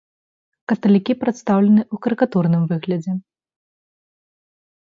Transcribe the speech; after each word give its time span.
Каталікі 0.71 1.13
прадстаўлены 1.25 1.81
ў 1.93 2.05
карыкатурным 2.05 2.65
выглядзе. 2.73 3.15